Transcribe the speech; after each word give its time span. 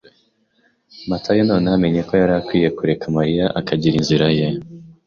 Matayo 1.09 1.41
noneho 1.49 1.73
amenye 1.77 2.01
ko 2.07 2.13
yari 2.21 2.33
akwiye 2.39 2.67
kureka 2.77 3.05
Mariya 3.17 3.45
akagira 3.59 3.95
inzira 3.97 4.27
ye. 4.37 4.47